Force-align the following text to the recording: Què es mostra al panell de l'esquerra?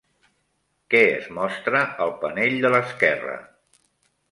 Què 0.93 1.01
es 1.17 1.27
mostra 1.39 1.83
al 2.07 2.15
panell 2.25 2.59
de 2.65 2.75
l'esquerra? 2.77 3.39